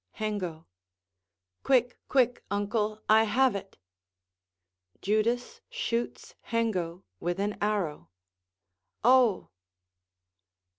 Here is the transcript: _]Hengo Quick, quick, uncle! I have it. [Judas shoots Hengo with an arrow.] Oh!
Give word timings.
_]Hengo 0.13 0.65
Quick, 1.61 1.95
quick, 2.07 2.43
uncle! 2.49 3.03
I 3.07 3.25
have 3.25 3.55
it. 3.55 3.77
[Judas 4.99 5.61
shoots 5.69 6.33
Hengo 6.41 7.03
with 7.19 7.39
an 7.39 7.55
arrow.] 7.61 8.09
Oh! 9.03 9.51